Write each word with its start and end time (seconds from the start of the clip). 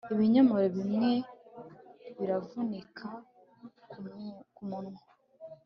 Ibinyomoro 0.13 0.65
bimwe 0.77 1.11
bivunika 2.17 3.07
ku 3.89 3.99
munwa 4.69 5.01